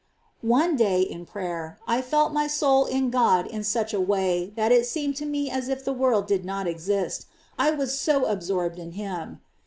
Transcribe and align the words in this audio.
5. 0.41 0.49
One 0.49 0.75
day, 0.75 1.01
in 1.03 1.27
prayer, 1.27 1.77
I 1.87 2.01
felt 2.01 2.33
my 2.33 2.47
soul 2.47 2.85
in 2.85 3.11
God 3.11 3.45
in 3.45 3.63
such 3.63 3.93
a 3.93 4.01
way 4.01 4.51
that 4.55 4.71
it 4.71 4.87
seemed 4.87 5.15
to 5.17 5.27
me 5.27 5.47
as 5.51 5.69
if 5.69 5.85
the 5.85 5.93
world 5.93 6.25
did 6.25 6.43
not 6.43 6.65
exist, 6.65 7.27
I 7.59 7.69
was 7.69 7.99
so 7.99 8.25
absorbed 8.25 8.79
in 8.79 8.93
Him. 8.93 9.41